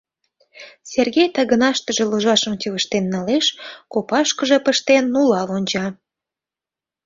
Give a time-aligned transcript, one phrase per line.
[0.91, 3.45] —Сергей тагынаште ложашым чывыштен налеш,
[3.93, 5.85] копашкыже пыштен, нулал онча.